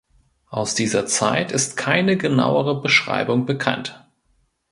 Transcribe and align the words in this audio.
Aus 0.49 0.73
dieser 0.73 1.05
Zeit 1.05 1.51
ist 1.51 1.77
keine 1.77 2.17
genauere 2.17 2.81
Beschreibung 2.81 3.45
bekannt. 3.45 4.03